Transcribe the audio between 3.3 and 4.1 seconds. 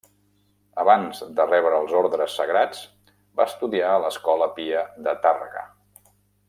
va estudiar a